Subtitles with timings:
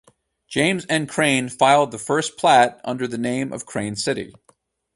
[0.47, 1.05] James M.
[1.05, 4.33] Crain filed the first plat under the name of Crain City.